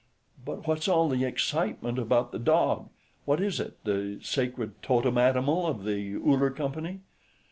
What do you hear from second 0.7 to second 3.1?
all the excitement about the dog?